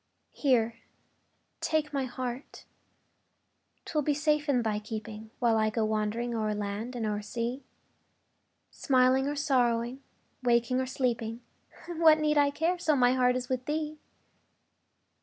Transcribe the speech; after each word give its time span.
Here, 0.33 0.77
take 1.59 1.93
my 1.93 2.05
heart 2.05 2.65
'twill 3.85 4.01
be 4.01 4.15
safe 4.15 4.49
in 4.49 4.63
thy 4.63 4.79
keeping, 4.79 5.29
While 5.37 5.59
I 5.59 5.69
go 5.69 5.85
wandering 5.85 6.33
o'er 6.33 6.55
land 6.55 6.95
and 6.95 7.05
o'er 7.05 7.21
sea; 7.21 7.61
Smiling 8.71 9.27
or 9.27 9.35
sorrowing, 9.35 10.01
waking 10.41 10.81
or 10.81 10.87
sleeping, 10.87 11.41
What 11.87 12.17
need 12.17 12.39
I 12.39 12.49
care, 12.49 12.79
so 12.79 12.95
my 12.95 13.13
heart 13.13 13.35
is 13.35 13.47
with 13.47 13.65
thee? 13.65 13.99